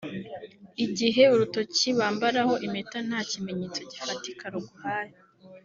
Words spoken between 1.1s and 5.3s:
urutoki bambaraho impeta nta kimenyetso gifatika ruguhaye